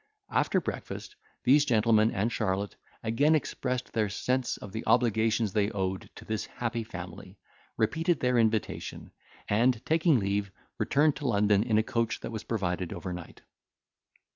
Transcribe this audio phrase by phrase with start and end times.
[0.31, 6.09] After breakfast these gentlemen and Charlotte again expressed their sense of the obligations they owed
[6.15, 7.37] to this happy family,
[7.77, 9.11] repeated their invitation,
[9.47, 13.43] and, taking leave, returned to London in a coach that was provided overnight.